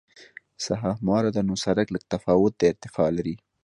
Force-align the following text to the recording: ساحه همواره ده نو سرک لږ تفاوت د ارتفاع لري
ساحه 0.65 0.89
همواره 0.97 1.29
ده 1.35 1.41
نو 1.47 1.53
سرک 1.63 1.87
لږ 1.95 2.03
تفاوت 2.13 2.53
د 2.57 2.61
ارتفاع 2.71 3.09
لري 3.17 3.35